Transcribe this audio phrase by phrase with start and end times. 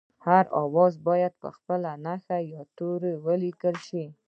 [0.25, 4.05] هر آواز باید په خپله نښه یا توري ولیکل شي